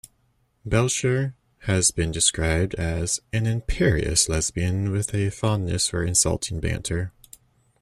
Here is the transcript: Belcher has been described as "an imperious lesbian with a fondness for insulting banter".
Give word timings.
Belcher 0.65 1.35
has 1.67 1.91
been 1.91 2.09
described 2.09 2.73
as 2.73 3.19
"an 3.31 3.45
imperious 3.45 4.27
lesbian 4.27 4.89
with 4.91 5.13
a 5.13 5.29
fondness 5.29 5.89
for 5.89 6.03
insulting 6.03 6.59
banter". 6.59 7.11